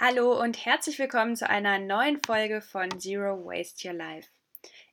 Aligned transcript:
Hallo 0.00 0.40
und 0.40 0.64
herzlich 0.64 1.00
willkommen 1.00 1.34
zu 1.34 1.50
einer 1.50 1.80
neuen 1.80 2.20
Folge 2.24 2.60
von 2.60 3.00
Zero 3.00 3.44
Waste 3.44 3.88
Your 3.88 3.94
Life. 3.94 4.28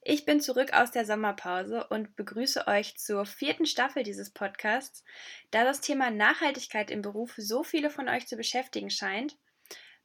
Ich 0.01 0.25
bin 0.25 0.41
zurück 0.41 0.73
aus 0.73 0.89
der 0.89 1.05
Sommerpause 1.05 1.85
und 1.91 2.15
begrüße 2.15 2.65
euch 2.65 2.97
zur 2.97 3.27
vierten 3.27 3.67
Staffel 3.67 4.01
dieses 4.01 4.31
Podcasts. 4.31 5.03
Da 5.51 5.63
das 5.63 5.79
Thema 5.79 6.09
Nachhaltigkeit 6.09 6.89
im 6.89 7.03
Beruf 7.03 7.35
so 7.37 7.63
viele 7.63 7.91
von 7.91 8.09
euch 8.09 8.25
zu 8.25 8.35
beschäftigen 8.35 8.89
scheint, 8.89 9.37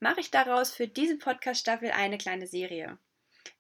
mache 0.01 0.21
ich 0.21 0.31
daraus 0.31 0.71
für 0.71 0.87
diese 0.87 1.17
Podcast-Staffel 1.17 1.93
eine 1.93 2.19
kleine 2.19 2.47
Serie. 2.47 2.99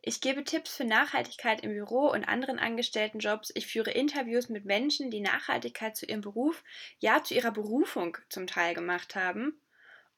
Ich 0.02 0.20
gebe 0.20 0.44
Tipps 0.44 0.76
für 0.76 0.84
Nachhaltigkeit 0.84 1.62
im 1.62 1.72
Büro 1.72 2.10
und 2.10 2.24
anderen 2.24 2.58
Angestelltenjobs. 2.58 3.50
Ich 3.54 3.66
führe 3.66 3.92
Interviews 3.92 4.50
mit 4.50 4.66
Menschen, 4.66 5.10
die 5.10 5.22
Nachhaltigkeit 5.22 5.96
zu 5.96 6.04
ihrem 6.04 6.20
Beruf, 6.20 6.62
ja 6.98 7.24
zu 7.24 7.32
ihrer 7.32 7.50
Berufung 7.50 8.18
zum 8.28 8.46
Teil 8.46 8.74
gemacht 8.74 9.16
haben 9.16 9.58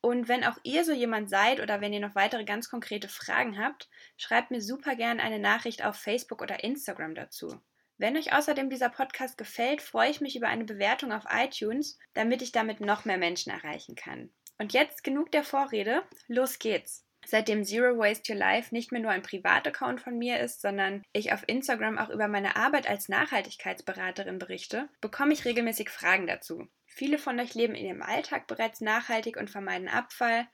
und 0.02 0.28
wenn 0.28 0.42
auch 0.44 0.58
ihr 0.64 0.84
so 0.84 0.92
jemand 0.92 1.30
seid 1.30 1.60
oder 1.60 1.80
wenn 1.80 1.92
ihr 1.92 2.00
noch 2.00 2.16
weitere 2.16 2.44
ganz 2.44 2.68
konkrete 2.68 3.08
Fragen 3.08 3.56
habt, 3.56 3.88
schreibt 4.16 4.50
mir 4.50 4.60
super 4.60 4.96
gern 4.96 5.20
eine 5.20 5.38
Nachricht 5.38 5.84
auf 5.84 5.96
Facebook 5.96 6.42
oder 6.42 6.64
Instagram 6.64 7.14
dazu. 7.14 7.60
Wenn 7.98 8.16
euch 8.16 8.32
außerdem 8.32 8.68
dieser 8.68 8.88
Podcast 8.88 9.38
gefällt, 9.38 9.80
freue 9.80 10.10
ich 10.10 10.20
mich 10.20 10.34
über 10.34 10.48
eine 10.48 10.64
Bewertung 10.64 11.12
auf 11.12 11.22
iTunes, 11.30 12.00
damit 12.14 12.42
ich 12.42 12.50
damit 12.50 12.80
noch 12.80 13.04
mehr 13.04 13.16
Menschen 13.16 13.52
erreichen 13.52 13.94
kann. 13.94 14.30
Und 14.58 14.72
jetzt 14.72 15.04
genug 15.04 15.30
der 15.30 15.44
Vorrede, 15.44 16.02
los 16.26 16.58
geht's! 16.58 17.06
Seitdem 17.24 17.64
Zero 17.64 17.96
Waste 17.96 18.32
Your 18.32 18.38
Life 18.40 18.74
nicht 18.74 18.90
mehr 18.90 19.00
nur 19.00 19.12
ein 19.12 19.22
Privataccount 19.22 20.00
von 20.00 20.18
mir 20.18 20.40
ist, 20.40 20.60
sondern 20.60 21.04
ich 21.12 21.32
auf 21.32 21.44
Instagram 21.46 21.96
auch 21.98 22.10
über 22.10 22.26
meine 22.26 22.56
Arbeit 22.56 22.90
als 22.90 23.08
Nachhaltigkeitsberaterin 23.08 24.40
berichte, 24.40 24.88
bekomme 25.00 25.32
ich 25.32 25.44
regelmäßig 25.44 25.88
Fragen 25.88 26.26
dazu. 26.26 26.66
Viele 26.94 27.16
von 27.16 27.40
euch 27.40 27.54
leben 27.54 27.74
in 27.74 27.86
ihrem 27.86 28.02
Alltag 28.02 28.46
bereits 28.46 28.82
nachhaltig 28.82 29.38
und 29.38 29.48
vermeiden 29.48 29.88
Abfall 29.88 30.46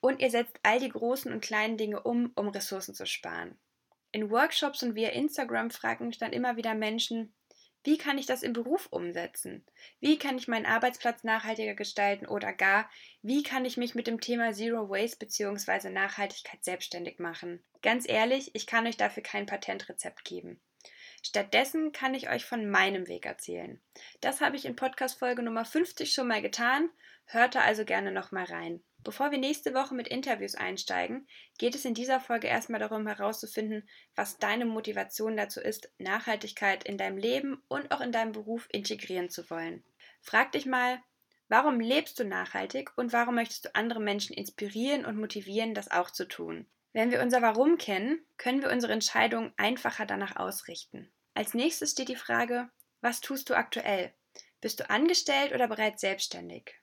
und 0.00 0.20
ihr 0.20 0.30
setzt 0.30 0.58
all 0.62 0.80
die 0.80 0.88
großen 0.88 1.30
und 1.30 1.42
kleinen 1.42 1.76
Dinge 1.76 2.02
um, 2.02 2.32
um 2.34 2.48
Ressourcen 2.48 2.94
zu 2.94 3.04
sparen. 3.04 3.58
In 4.10 4.30
Workshops 4.30 4.82
und 4.82 4.94
via 4.94 5.10
Instagram 5.10 5.70
fragen 5.70 6.06
mich 6.06 6.16
dann 6.16 6.32
immer 6.32 6.56
wieder 6.56 6.74
Menschen, 6.74 7.34
wie 7.84 7.98
kann 7.98 8.16
ich 8.16 8.24
das 8.24 8.42
im 8.42 8.54
Beruf 8.54 8.86
umsetzen? 8.90 9.64
Wie 10.00 10.18
kann 10.18 10.38
ich 10.38 10.48
meinen 10.48 10.64
Arbeitsplatz 10.64 11.24
nachhaltiger 11.24 11.74
gestalten 11.74 12.26
oder 12.26 12.54
gar, 12.54 12.90
wie 13.20 13.42
kann 13.42 13.66
ich 13.66 13.76
mich 13.76 13.94
mit 13.94 14.06
dem 14.06 14.20
Thema 14.20 14.54
Zero 14.54 14.88
Waste 14.88 15.18
bzw. 15.18 15.90
Nachhaltigkeit 15.90 16.64
selbstständig 16.64 17.18
machen? 17.18 17.62
Ganz 17.82 18.08
ehrlich, 18.08 18.50
ich 18.54 18.66
kann 18.66 18.86
euch 18.86 18.96
dafür 18.96 19.22
kein 19.22 19.44
Patentrezept 19.44 20.24
geben. 20.24 20.58
Stattdessen 21.22 21.92
kann 21.92 22.14
ich 22.14 22.30
euch 22.30 22.44
von 22.44 22.68
meinem 22.68 23.08
Weg 23.08 23.26
erzählen. 23.26 23.80
Das 24.20 24.40
habe 24.40 24.56
ich 24.56 24.64
in 24.64 24.76
Podcast 24.76 25.18
Folge 25.18 25.42
Nummer 25.42 25.64
50 25.64 26.12
schon 26.12 26.28
mal 26.28 26.42
getan, 26.42 26.90
hört 27.26 27.54
da 27.54 27.60
also 27.60 27.84
gerne 27.84 28.12
noch 28.12 28.32
mal 28.32 28.44
rein. 28.44 28.82
Bevor 29.06 29.30
wir 29.30 29.38
nächste 29.38 29.72
Woche 29.72 29.94
mit 29.94 30.08
Interviews 30.08 30.56
einsteigen, 30.56 31.28
geht 31.58 31.76
es 31.76 31.84
in 31.84 31.94
dieser 31.94 32.18
Folge 32.18 32.48
erstmal 32.48 32.80
darum 32.80 33.06
herauszufinden, 33.06 33.88
was 34.16 34.38
deine 34.38 34.64
Motivation 34.64 35.36
dazu 35.36 35.60
ist, 35.60 35.92
Nachhaltigkeit 35.98 36.82
in 36.82 36.98
deinem 36.98 37.16
Leben 37.16 37.62
und 37.68 37.92
auch 37.92 38.00
in 38.00 38.10
deinem 38.10 38.32
Beruf 38.32 38.68
integrieren 38.72 39.30
zu 39.30 39.48
wollen. 39.48 39.84
Frag 40.22 40.50
dich 40.50 40.66
mal, 40.66 41.00
warum 41.48 41.78
lebst 41.78 42.18
du 42.18 42.24
nachhaltig 42.24 42.90
und 42.96 43.12
warum 43.12 43.36
möchtest 43.36 43.66
du 43.66 43.74
andere 43.76 44.00
Menschen 44.00 44.34
inspirieren 44.34 45.04
und 45.04 45.20
motivieren, 45.20 45.74
das 45.74 45.88
auch 45.88 46.10
zu 46.10 46.26
tun? 46.26 46.66
Wenn 46.96 47.10
wir 47.10 47.20
unser 47.20 47.42
Warum 47.42 47.76
kennen, 47.76 48.24
können 48.38 48.62
wir 48.62 48.70
unsere 48.70 48.94
Entscheidungen 48.94 49.52
einfacher 49.58 50.06
danach 50.06 50.36
ausrichten. 50.36 51.12
Als 51.34 51.52
nächstes 51.52 51.90
steht 51.90 52.08
die 52.08 52.16
Frage, 52.16 52.70
was 53.02 53.20
tust 53.20 53.50
du 53.50 53.54
aktuell? 53.54 54.14
Bist 54.62 54.80
du 54.80 54.88
angestellt 54.88 55.52
oder 55.52 55.68
bereits 55.68 56.00
selbstständig? 56.00 56.74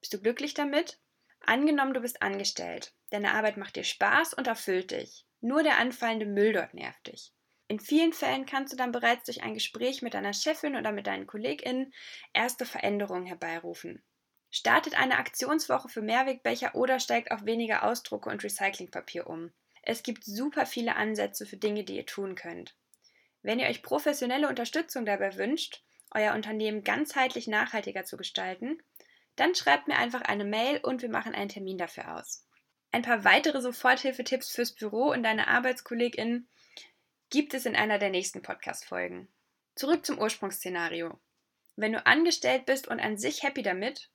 Bist 0.00 0.14
du 0.14 0.18
glücklich 0.18 0.54
damit? 0.54 0.98
Angenommen, 1.40 1.92
du 1.92 2.00
bist 2.00 2.22
angestellt. 2.22 2.94
Deine 3.10 3.32
Arbeit 3.32 3.58
macht 3.58 3.76
dir 3.76 3.84
Spaß 3.84 4.32
und 4.32 4.46
erfüllt 4.46 4.92
dich. 4.92 5.26
Nur 5.42 5.62
der 5.62 5.76
anfallende 5.76 6.24
Müll 6.24 6.54
dort 6.54 6.72
nervt 6.72 7.08
dich. 7.08 7.34
In 7.68 7.80
vielen 7.80 8.14
Fällen 8.14 8.46
kannst 8.46 8.72
du 8.72 8.78
dann 8.78 8.92
bereits 8.92 9.24
durch 9.26 9.42
ein 9.42 9.52
Gespräch 9.52 10.00
mit 10.00 10.14
deiner 10.14 10.32
Chefin 10.32 10.74
oder 10.74 10.90
mit 10.90 11.06
deinen 11.06 11.26
KollegInnen 11.26 11.92
erste 12.32 12.64
Veränderungen 12.64 13.26
herbeirufen. 13.26 14.02
Startet 14.50 14.98
eine 14.98 15.18
Aktionswoche 15.18 15.88
für 15.88 16.02
Mehrwegbecher 16.02 16.74
oder 16.74 16.98
steigt 16.98 17.30
auf 17.30 17.44
weniger 17.44 17.84
Ausdrucke 17.84 18.28
und 18.30 18.42
Recyclingpapier 18.42 19.26
um. 19.28 19.52
Es 19.82 20.02
gibt 20.02 20.24
super 20.24 20.66
viele 20.66 20.96
Ansätze 20.96 21.46
für 21.46 21.56
Dinge, 21.56 21.84
die 21.84 21.96
ihr 21.96 22.06
tun 22.06 22.34
könnt. 22.34 22.74
Wenn 23.42 23.58
ihr 23.58 23.68
euch 23.68 23.82
professionelle 23.82 24.48
Unterstützung 24.48 25.06
dabei 25.06 25.36
wünscht, 25.36 25.82
euer 26.12 26.34
Unternehmen 26.34 26.84
ganzheitlich 26.84 27.46
nachhaltiger 27.46 28.04
zu 28.04 28.16
gestalten, 28.16 28.82
dann 29.36 29.54
schreibt 29.54 29.88
mir 29.88 29.96
einfach 29.96 30.22
eine 30.22 30.44
Mail 30.44 30.80
und 30.82 31.02
wir 31.02 31.08
machen 31.08 31.34
einen 31.34 31.48
Termin 31.48 31.78
dafür 31.78 32.16
aus. 32.16 32.44
Ein 32.92 33.02
paar 33.02 33.24
weitere 33.24 33.60
Soforthilfetipps 33.62 34.50
fürs 34.50 34.72
Büro 34.72 35.10
und 35.10 35.22
deine 35.22 35.46
ArbeitskollegInnen 35.46 36.48
gibt 37.30 37.54
es 37.54 37.64
in 37.64 37.76
einer 37.76 37.98
der 37.98 38.10
nächsten 38.10 38.42
Podcast-Folgen. 38.42 39.28
Zurück 39.76 40.04
zum 40.04 40.18
Ursprungsszenario. 40.18 41.18
Wenn 41.76 41.92
du 41.92 42.04
angestellt 42.04 42.66
bist 42.66 42.88
und 42.88 43.00
an 43.00 43.16
sich 43.16 43.44
happy 43.44 43.62
damit, 43.62 44.10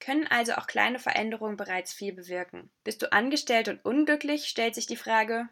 können 0.00 0.26
also 0.26 0.54
auch 0.54 0.66
kleine 0.66 0.98
Veränderungen 0.98 1.56
bereits 1.56 1.92
viel 1.92 2.12
bewirken. 2.12 2.70
Bist 2.84 3.02
du 3.02 3.12
angestellt 3.12 3.68
und 3.68 3.84
unglücklich, 3.84 4.46
stellt 4.46 4.74
sich 4.74 4.86
die 4.86 4.96
Frage, 4.96 5.48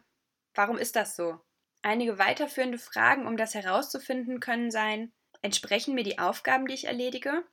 warum 0.55 0.77
ist 0.77 0.95
das 0.95 1.15
so? 1.15 1.39
Einige 1.81 2.17
weiterführende 2.19 2.77
Fragen, 2.77 3.25
um 3.25 3.37
das 3.37 3.53
herauszufinden, 3.53 4.39
können 4.39 4.71
sein, 4.71 5.13
entsprechen 5.41 5.95
mir 5.95 6.03
die 6.03 6.19
Aufgaben, 6.19 6.67
die 6.67 6.73
ich 6.73 6.85
erledige? 6.85 7.43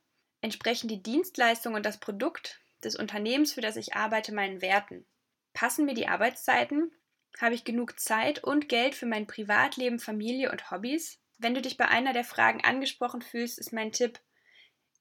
Entsprechen 0.41 0.87
die 0.87 1.01
Dienstleistung 1.01 1.75
und 1.75 1.85
das 1.85 1.99
Produkt 1.99 2.59
des 2.83 2.95
Unternehmens, 2.95 3.53
für 3.53 3.61
das 3.61 3.77
ich 3.77 3.95
arbeite, 3.95 4.33
meinen 4.33 4.61
Werten? 4.61 5.05
Passen 5.53 5.85
mir 5.85 5.93
die 5.93 6.07
Arbeitszeiten? 6.07 6.91
Habe 7.39 7.55
ich 7.55 7.63
genug 7.63 7.99
Zeit 7.99 8.43
und 8.43 8.67
Geld 8.67 8.95
für 8.95 9.05
mein 9.05 9.27
Privatleben, 9.27 9.99
Familie 9.99 10.51
und 10.51 10.71
Hobbys? 10.71 11.19
Wenn 11.37 11.53
du 11.53 11.61
dich 11.61 11.77
bei 11.77 11.87
einer 11.87 12.13
der 12.13 12.23
Fragen 12.23 12.63
angesprochen 12.63 13.21
fühlst, 13.21 13.59
ist 13.59 13.71
mein 13.71 13.91
Tipp, 13.91 14.19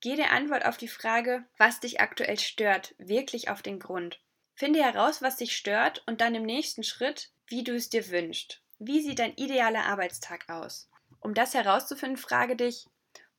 geh 0.00 0.16
der 0.16 0.32
Antwort 0.32 0.64
auf 0.64 0.76
die 0.76 0.88
Frage, 0.88 1.44
was 1.56 1.80
dich 1.80 2.00
aktuell 2.00 2.38
stört, 2.38 2.94
wirklich 2.98 3.48
auf 3.48 3.62
den 3.62 3.78
Grund. 3.78 4.20
Finde 4.54 4.82
heraus, 4.82 5.22
was 5.22 5.36
dich 5.36 5.56
stört 5.56 6.02
und 6.06 6.20
dann 6.20 6.34
im 6.34 6.44
nächsten 6.44 6.82
Schritt, 6.82 7.30
wie 7.46 7.64
du 7.64 7.74
es 7.74 7.90
dir 7.90 8.10
wünschst. 8.10 8.62
Wie 8.78 9.00
sieht 9.00 9.18
dein 9.18 9.36
idealer 9.36 9.84
Arbeitstag 9.86 10.48
aus? 10.48 10.88
Um 11.20 11.34
das 11.34 11.54
herauszufinden, 11.54 12.16
frage 12.16 12.56
dich, 12.56 12.86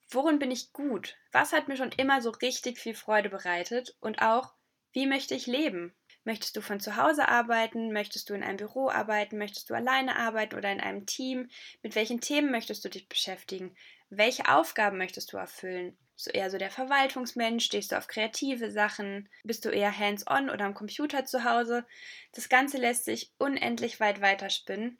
worin 0.09 0.40
bin 0.40 0.51
ich 0.51 0.73
gut? 0.73 1.16
Was 1.31 1.53
hat 1.53 1.68
mir 1.68 1.78
schon 1.78 1.91
immer 1.91 2.22
so 2.22 2.29
richtig 2.29 2.79
viel 2.79 2.95
Freude 2.95 3.29
bereitet? 3.29 3.95
Und 4.00 4.22
auch, 4.22 4.53
wie 4.94 5.06
möchte 5.06 5.35
ich 5.35 5.47
leben? 5.47 5.94
Möchtest 6.24 6.57
du 6.57 6.62
von 6.62 6.79
zu 6.79 6.97
Hause 6.97 7.29
arbeiten? 7.29 7.94
Möchtest 7.94 8.29
du 8.29 8.34
in 8.34 8.44
einem 8.44 8.57
Büro 8.57 8.89
arbeiten? 8.89 9.38
Möchtest 9.38 9.69
du 9.69 9.74
alleine 9.74 10.18
arbeiten 10.18 10.56
oder 10.56 10.72
in 10.72 10.81
einem 10.81 11.06
Team? 11.06 11.50
Mit 11.84 11.95
welchen 11.95 12.19
Themen 12.19 12.51
möchtest 12.51 12.84
du 12.84 12.89
dich 12.89 13.07
beschäftigen? 13.07 13.75
Welche 14.09 14.50
Aufgaben 14.50 14.97
möchtest 14.97 15.31
du 15.31 15.38
erfüllen? 15.38 15.97
Bist 16.18 16.28
du 16.28 16.32
eher 16.32 16.50
so 16.50 16.58
der 16.58 16.72
Verwaltungsmensch? 16.72 17.64
Stehst 17.64 17.92
du 17.92 17.96
auf 17.96 18.08
kreative 18.08 18.72
Sachen? 18.72 19.30
Bist 19.44 19.64
du 19.66 19.70
eher 19.70 19.96
hands-on 19.96 20.50
oder 20.50 20.66
am 20.66 20.74
Computer 20.74 21.26
zu 21.26 21.44
Hause? 21.44 21.86
Das 22.32 22.50
Ganze 22.50 22.80
lässt 22.80 23.06
sich 23.06 23.32
unendlich 23.38 24.00
weit 24.00 24.20
weiterspinnen 24.20 24.98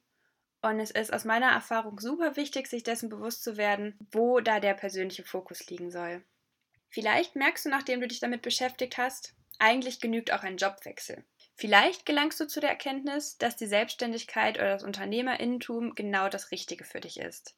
und 0.62 0.80
es 0.80 0.92
ist 0.92 1.12
aus 1.12 1.26
meiner 1.26 1.50
Erfahrung 1.50 2.00
super 2.00 2.36
wichtig, 2.36 2.68
sich 2.68 2.84
dessen 2.84 3.10
bewusst 3.10 3.44
zu 3.44 3.58
werden, 3.58 3.98
wo 4.12 4.42
da 4.42 4.60
der 4.60 4.76
persönliche 4.76 5.24
Fokus 5.24 5.68
liegen 5.72 5.90
soll. 5.90 6.24
Vielleicht 6.88 7.36
merkst 7.36 7.66
du, 7.66 7.70
nachdem 7.70 8.00
du 8.00 8.08
dich 8.08 8.20
damit 8.20 8.44
beschäftigt 8.44 9.00
hast, 9.00 9.34
eigentlich 9.58 10.00
genügt 10.00 10.32
auch 10.32 10.44
ein 10.44 10.58
Jobwechsel. 10.58 11.24
Vielleicht 11.56 12.06
gelangst 12.06 12.40
du 12.40 12.48
zu 12.48 12.60
der 12.60 12.70
Erkenntnis, 12.70 13.40
dass 13.40 13.56
die 13.56 13.66
Selbstständigkeit 13.66 14.60
oder 14.60 14.70
das 14.74 14.84
Unternehmerinnentum 14.84 15.96
genau 15.96 16.30
das 16.30 16.52
Richtige 16.52 16.84
für 16.84 17.00
dich 17.00 17.20
ist. 17.20 17.56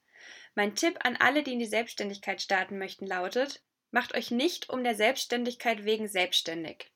Mein 0.55 0.75
Tipp 0.75 0.97
an 1.03 1.15
alle, 1.17 1.43
die 1.43 1.53
in 1.53 1.59
die 1.59 1.65
Selbstständigkeit 1.65 2.41
starten 2.41 2.77
möchten, 2.77 3.05
lautet: 3.05 3.63
Macht 3.91 4.15
euch 4.15 4.31
nicht 4.31 4.69
um 4.69 4.83
der 4.83 4.95
Selbstständigkeit 4.95 5.85
wegen 5.85 6.07
selbstständig. 6.07 6.91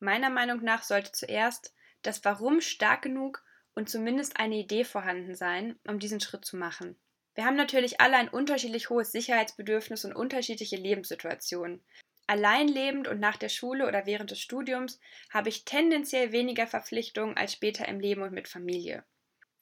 Meiner 0.00 0.30
Meinung 0.30 0.62
nach 0.62 0.82
sollte 0.82 1.12
zuerst 1.12 1.74
das 2.02 2.24
Warum 2.24 2.60
stark 2.60 3.02
genug 3.02 3.42
und 3.74 3.88
zumindest 3.88 4.38
eine 4.38 4.56
Idee 4.56 4.84
vorhanden 4.84 5.34
sein, 5.34 5.78
um 5.86 5.98
diesen 5.98 6.20
Schritt 6.20 6.44
zu 6.44 6.56
machen. 6.56 6.96
Wir 7.34 7.44
haben 7.44 7.56
natürlich 7.56 8.00
alle 8.00 8.16
ein 8.16 8.28
unterschiedlich 8.28 8.90
hohes 8.90 9.10
Sicherheitsbedürfnis 9.10 10.04
und 10.04 10.14
unterschiedliche 10.14 10.76
Lebenssituationen. 10.76 11.84
Allein 12.26 12.68
lebend 12.68 13.08
und 13.08 13.20
nach 13.20 13.36
der 13.36 13.48
Schule 13.48 13.86
oder 13.86 14.06
während 14.06 14.30
des 14.30 14.40
Studiums 14.40 15.00
habe 15.30 15.48
ich 15.48 15.64
tendenziell 15.64 16.32
weniger 16.32 16.66
Verpflichtungen 16.66 17.36
als 17.36 17.52
später 17.52 17.86
im 17.88 18.00
Leben 18.00 18.22
und 18.22 18.32
mit 18.32 18.48
Familie. 18.48 19.04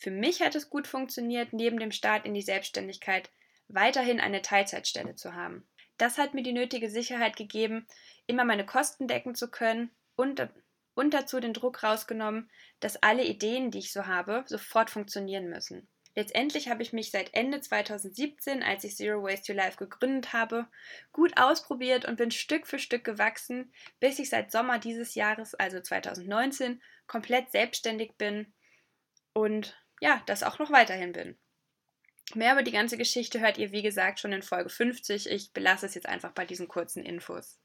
Für 0.03 0.11
mich 0.11 0.43
hat 0.43 0.57
es 0.57 0.69
gut 0.69 0.89
funktioniert, 0.89 1.53
neben 1.53 1.79
dem 1.79 1.93
Start 1.93 2.27
in 2.27 2.35
die 2.35 2.43
Selbstständigkeit 2.43 3.31
weiterhin 3.69 4.19
eine 4.19 4.43
Teilzeitstelle 4.43 5.15
zu 5.15 5.37
haben. 5.37 5.65
Das 5.97 6.19
hat 6.19 6.35
mir 6.35 6.43
die 6.43 6.53
nötige 6.53 6.91
Sicherheit 6.91 7.37
gegeben, 7.37 7.87
immer 8.27 8.45
meine 8.45 8.67
Kosten 8.67 9.07
decken 9.07 9.37
zu 9.37 9.49
können 9.49 9.93
und 10.17 10.49
und 10.95 11.15
dazu 11.15 11.39
den 11.39 11.55
Druck 11.55 11.85
rausgenommen, 11.85 12.51
dass 12.81 13.01
alle 13.01 13.25
Ideen, 13.25 13.71
die 13.71 13.79
ich 13.79 13.93
so 13.93 14.09
habe, 14.09 14.43
sofort 14.47 14.91
funktionieren 14.91 15.49
müssen. 15.49 15.87
Letztendlich 16.17 16.69
habe 16.69 16.83
ich 16.83 16.93
mich 16.93 17.13
seit 17.13 17.33
Ende 17.33 17.61
2017, 17.61 18.65
als 18.65 18.83
ich 18.83 18.97
Zero 18.97 19.23
Waste 19.23 19.53
Your 19.53 19.59
Life 19.59 19.77
gegründet 19.77 20.33
habe, 20.33 20.67
gut 21.13 21.41
ausprobiert 21.41 22.07
und 22.07 22.17
bin 22.17 22.33
Stück 22.33 22.67
für 22.67 22.81
Stück 22.81 23.05
gewachsen, 23.05 23.73
bis 24.01 24.19
ich 24.19 24.31
seit 24.31 24.51
Sommer 24.51 24.81
dieses 24.81 25.15
Jahres, 25.15 25.55
also 25.55 25.81
2019, 25.81 26.83
komplett 27.07 27.53
selbstständig 27.53 28.17
bin 28.19 28.53
und 29.33 29.77
ja, 30.03 30.21
das 30.27 30.43
auch 30.43 30.59
noch 30.59 30.73
weiterhin 30.73 31.13
bin. 31.13 31.39
Mehr 32.35 32.55
über 32.55 32.65
die 32.65 32.73
ganze 32.73 32.99
Geschichte 32.99 33.39
hört 33.41 33.57
ihr, 33.57 33.71
wie 33.71 33.83
gesagt, 33.83 34.19
schon 34.19 34.33
in 34.33 34.43
Folge 34.43 34.69
50. 34.69 35.31
Ich 35.31 35.53
belasse 35.53 35.87
es 35.87 35.95
jetzt 35.95 36.09
einfach 36.09 36.33
bei 36.33 36.45
diesen 36.45 36.67
kurzen 36.67 37.05
Infos. 37.05 37.61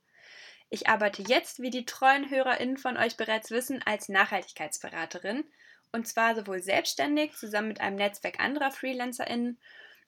Ich 0.69 0.87
arbeite 0.87 1.23
jetzt, 1.23 1.63
wie 1.63 1.71
die 1.71 1.85
treuen 1.85 2.29
HörerInnen 2.29 2.77
von 2.77 2.95
euch 2.95 3.17
bereits 3.17 3.49
wissen, 3.49 3.81
als 3.83 4.07
Nachhaltigkeitsberaterin 4.07 5.45
und 5.91 6.07
zwar 6.07 6.35
sowohl 6.35 6.61
selbstständig 6.61 7.33
zusammen 7.33 7.69
mit 7.69 7.81
einem 7.81 7.95
Netzwerk 7.95 8.39
anderer 8.39 8.69
FreelancerInnen 8.69 9.57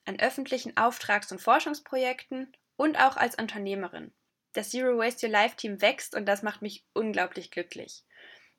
an 0.04 0.20
öffentlichen 0.20 0.76
Auftrags- 0.76 1.32
und 1.32 1.40
Forschungsprojekten 1.40 2.52
und 2.76 2.96
auch 2.96 3.16
als 3.16 3.34
Unternehmerin. 3.34 4.12
Das 4.52 4.70
Zero 4.70 4.96
Waste 4.98 5.26
Your 5.26 5.32
Life 5.32 5.56
Team 5.56 5.82
wächst 5.82 6.14
und 6.14 6.26
das 6.26 6.44
macht 6.44 6.62
mich 6.62 6.84
unglaublich 6.92 7.50
glücklich. 7.50 8.04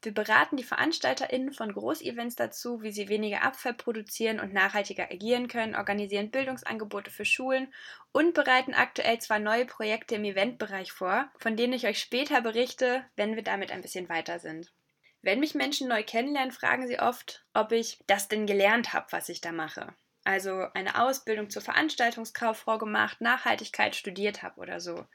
Wir 0.03 0.13
beraten 0.13 0.57
die 0.57 0.63
VeranstalterInnen 0.63 1.53
von 1.53 1.73
Großevents 1.73 2.35
dazu, 2.35 2.81
wie 2.81 2.91
sie 2.91 3.07
weniger 3.07 3.43
Abfall 3.43 3.75
produzieren 3.75 4.39
und 4.39 4.51
nachhaltiger 4.51 5.11
agieren 5.11 5.47
können, 5.47 5.75
organisieren 5.75 6.31
Bildungsangebote 6.31 7.11
für 7.11 7.25
Schulen 7.25 7.71
und 8.11 8.33
bereiten 8.33 8.73
aktuell 8.73 9.19
zwei 9.19 9.37
neue 9.37 9.65
Projekte 9.65 10.15
im 10.15 10.23
Eventbereich 10.23 10.91
vor, 10.91 11.29
von 11.37 11.55
denen 11.55 11.73
ich 11.73 11.85
euch 11.85 11.99
später 11.99 12.41
berichte, 12.41 13.05
wenn 13.15 13.35
wir 13.35 13.43
damit 13.43 13.71
ein 13.71 13.81
bisschen 13.81 14.09
weiter 14.09 14.39
sind. 14.39 14.73
Wenn 15.21 15.39
mich 15.39 15.53
Menschen 15.53 15.87
neu 15.87 16.03
kennenlernen, 16.03 16.51
fragen 16.51 16.87
sie 16.87 16.99
oft, 16.99 17.45
ob 17.53 17.71
ich 17.71 17.99
das 18.07 18.27
denn 18.27 18.47
gelernt 18.47 18.93
habe, 18.93 19.05
was 19.11 19.29
ich 19.29 19.39
da 19.39 19.51
mache. 19.51 19.93
Also 20.23 20.65
eine 20.73 20.99
Ausbildung 20.99 21.51
zur 21.51 21.61
Veranstaltungskauffrau 21.61 22.79
gemacht, 22.79 23.21
Nachhaltigkeit 23.21 23.95
studiert 23.95 24.41
habe 24.41 24.59
oder 24.59 24.79
so. 24.79 25.05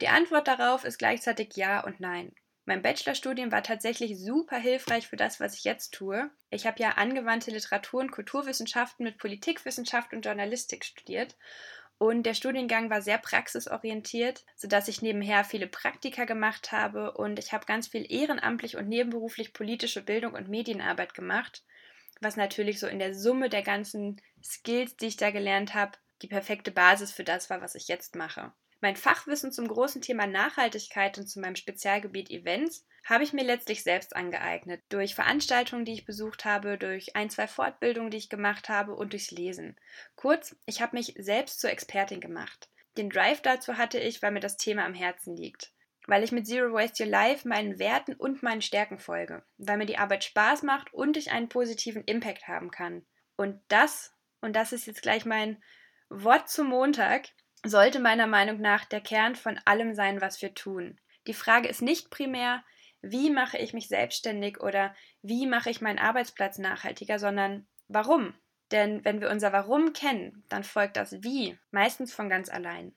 Die 0.00 0.08
Antwort 0.08 0.48
darauf 0.48 0.84
ist 0.84 0.98
gleichzeitig 0.98 1.54
ja 1.54 1.84
und 1.84 2.00
nein. 2.00 2.34
Mein 2.64 2.82
Bachelorstudium 2.82 3.50
war 3.50 3.62
tatsächlich 3.62 4.18
super 4.18 4.56
hilfreich 4.56 5.08
für 5.08 5.16
das, 5.16 5.40
was 5.40 5.54
ich 5.54 5.64
jetzt 5.64 5.94
tue. 5.94 6.30
Ich 6.50 6.66
habe 6.66 6.80
ja 6.80 6.90
angewandte 6.90 7.50
Literatur- 7.50 8.00
und 8.00 8.12
Kulturwissenschaften 8.12 9.04
mit 9.04 9.18
Politikwissenschaft 9.18 10.12
und 10.12 10.24
Journalistik 10.24 10.84
studiert 10.84 11.36
und 12.02 12.24
der 12.24 12.34
Studiengang 12.34 12.90
war 12.90 13.00
sehr 13.00 13.18
praxisorientiert, 13.18 14.44
sodass 14.56 14.88
ich 14.88 15.02
nebenher 15.02 15.44
viele 15.44 15.68
Praktika 15.68 16.24
gemacht 16.24 16.72
habe 16.72 17.12
und 17.12 17.38
ich 17.38 17.52
habe 17.52 17.64
ganz 17.64 17.86
viel 17.86 18.04
ehrenamtlich 18.08 18.76
und 18.76 18.88
nebenberuflich 18.88 19.52
politische 19.52 20.02
Bildung 20.02 20.32
und 20.34 20.48
Medienarbeit 20.48 21.14
gemacht, 21.14 21.62
was 22.20 22.34
natürlich 22.34 22.80
so 22.80 22.88
in 22.88 22.98
der 22.98 23.14
Summe 23.14 23.48
der 23.48 23.62
ganzen 23.62 24.20
Skills, 24.42 24.96
die 24.96 25.06
ich 25.06 25.16
da 25.16 25.30
gelernt 25.30 25.74
habe, 25.74 25.92
die 26.22 26.26
perfekte 26.26 26.72
Basis 26.72 27.12
für 27.12 27.22
das 27.24 27.50
war, 27.50 27.60
was 27.60 27.76
ich 27.76 27.86
jetzt 27.86 28.16
mache. 28.16 28.52
Mein 28.82 28.96
Fachwissen 28.96 29.52
zum 29.52 29.68
großen 29.68 30.02
Thema 30.02 30.26
Nachhaltigkeit 30.26 31.16
und 31.16 31.28
zu 31.28 31.38
meinem 31.38 31.54
Spezialgebiet 31.54 32.30
Events 32.30 32.84
habe 33.04 33.22
ich 33.22 33.32
mir 33.32 33.44
letztlich 33.44 33.84
selbst 33.84 34.16
angeeignet. 34.16 34.82
Durch 34.88 35.14
Veranstaltungen, 35.14 35.84
die 35.84 35.92
ich 35.92 36.04
besucht 36.04 36.44
habe, 36.44 36.76
durch 36.78 37.14
ein, 37.14 37.30
zwei 37.30 37.46
Fortbildungen, 37.46 38.10
die 38.10 38.16
ich 38.16 38.28
gemacht 38.28 38.68
habe 38.68 38.96
und 38.96 39.12
durchs 39.12 39.30
Lesen. 39.30 39.76
Kurz, 40.16 40.56
ich 40.66 40.82
habe 40.82 40.96
mich 40.96 41.14
selbst 41.16 41.60
zur 41.60 41.70
Expertin 41.70 42.20
gemacht. 42.20 42.68
Den 42.96 43.08
Drive 43.08 43.40
dazu 43.40 43.78
hatte 43.78 44.00
ich, 44.00 44.20
weil 44.20 44.32
mir 44.32 44.40
das 44.40 44.56
Thema 44.56 44.84
am 44.84 44.94
Herzen 44.94 45.36
liegt. 45.36 45.70
Weil 46.08 46.24
ich 46.24 46.32
mit 46.32 46.48
Zero 46.48 46.72
Waste 46.72 47.04
Your 47.04 47.10
Life 47.10 47.46
meinen 47.46 47.78
Werten 47.78 48.14
und 48.14 48.42
meinen 48.42 48.62
Stärken 48.62 48.98
folge. 48.98 49.44
Weil 49.58 49.76
mir 49.76 49.86
die 49.86 49.98
Arbeit 49.98 50.24
Spaß 50.24 50.64
macht 50.64 50.92
und 50.92 51.16
ich 51.16 51.30
einen 51.30 51.48
positiven 51.48 52.02
Impact 52.02 52.48
haben 52.48 52.72
kann. 52.72 53.06
Und 53.36 53.60
das, 53.68 54.12
und 54.40 54.56
das 54.56 54.72
ist 54.72 54.86
jetzt 54.86 55.02
gleich 55.02 55.24
mein 55.24 55.62
Wort 56.08 56.50
zum 56.50 56.66
Montag, 56.66 57.28
sollte 57.64 58.00
meiner 58.00 58.26
Meinung 58.26 58.60
nach 58.60 58.84
der 58.84 59.00
Kern 59.00 59.36
von 59.36 59.58
allem 59.64 59.94
sein, 59.94 60.20
was 60.20 60.42
wir 60.42 60.54
tun. 60.54 60.98
Die 61.26 61.34
Frage 61.34 61.68
ist 61.68 61.82
nicht 61.82 62.10
primär, 62.10 62.64
wie 63.00 63.30
mache 63.30 63.58
ich 63.58 63.72
mich 63.72 63.88
selbstständig 63.88 64.60
oder 64.60 64.94
wie 65.22 65.46
mache 65.46 65.70
ich 65.70 65.80
meinen 65.80 65.98
Arbeitsplatz 65.98 66.58
nachhaltiger, 66.58 67.18
sondern 67.18 67.66
warum. 67.88 68.34
Denn 68.70 69.04
wenn 69.04 69.20
wir 69.20 69.30
unser 69.30 69.52
Warum 69.52 69.92
kennen, 69.92 70.44
dann 70.48 70.64
folgt 70.64 70.96
das 70.96 71.22
Wie 71.22 71.58
meistens 71.70 72.14
von 72.14 72.28
ganz 72.28 72.48
allein. 72.48 72.94